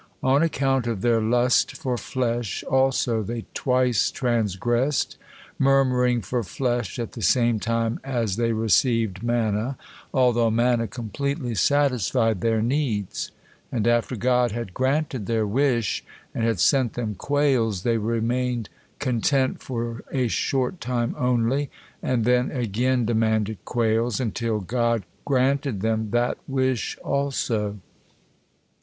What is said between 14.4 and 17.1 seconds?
had granted their wish and had sent